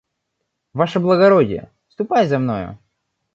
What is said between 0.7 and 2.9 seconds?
Ваше благородие, ступай за мною.